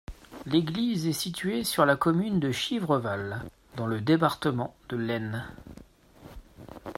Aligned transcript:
L'église 0.47 1.05
est 1.05 1.13
située 1.13 1.63
sur 1.63 1.85
la 1.85 1.95
commune 1.95 2.39
de 2.39 2.51
Chivres-Val, 2.51 3.43
dans 3.75 3.85
le 3.85 4.01
département 4.01 4.73
de 4.89 4.97
l'Aisne. 4.97 5.45